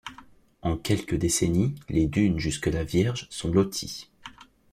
[0.63, 4.09] En quelques décennies, les dunes jusque-là vierges sont loties.